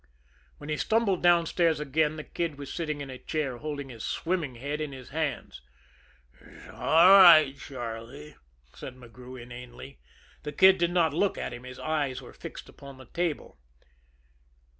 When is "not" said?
10.89-11.13